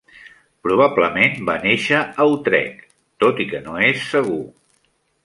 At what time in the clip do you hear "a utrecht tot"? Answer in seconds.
2.25-3.43